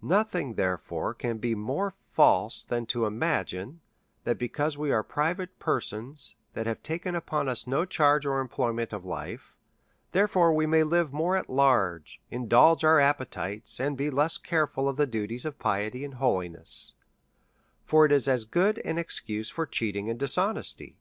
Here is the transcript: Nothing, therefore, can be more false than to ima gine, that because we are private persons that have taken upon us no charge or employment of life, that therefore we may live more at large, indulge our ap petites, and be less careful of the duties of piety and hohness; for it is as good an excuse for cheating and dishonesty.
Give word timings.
Nothing, 0.00 0.54
therefore, 0.54 1.12
can 1.12 1.38
be 1.38 1.56
more 1.56 1.92
false 2.12 2.64
than 2.64 2.86
to 2.86 3.04
ima 3.04 3.42
gine, 3.44 3.80
that 4.22 4.38
because 4.38 4.78
we 4.78 4.92
are 4.92 5.02
private 5.02 5.58
persons 5.58 6.36
that 6.52 6.68
have 6.68 6.84
taken 6.84 7.16
upon 7.16 7.48
us 7.48 7.66
no 7.66 7.84
charge 7.84 8.24
or 8.24 8.38
employment 8.38 8.92
of 8.92 9.04
life, 9.04 9.56
that 10.12 10.18
therefore 10.20 10.52
we 10.52 10.66
may 10.66 10.84
live 10.84 11.12
more 11.12 11.36
at 11.36 11.50
large, 11.50 12.22
indulge 12.30 12.84
our 12.84 13.00
ap 13.00 13.18
petites, 13.18 13.80
and 13.80 13.96
be 13.96 14.08
less 14.08 14.38
careful 14.38 14.88
of 14.88 14.96
the 14.98 15.04
duties 15.08 15.44
of 15.44 15.58
piety 15.58 16.04
and 16.04 16.18
hohness; 16.18 16.92
for 17.84 18.06
it 18.06 18.12
is 18.12 18.28
as 18.28 18.44
good 18.44 18.78
an 18.84 18.98
excuse 18.98 19.50
for 19.50 19.66
cheating 19.66 20.08
and 20.08 20.20
dishonesty. 20.20 20.96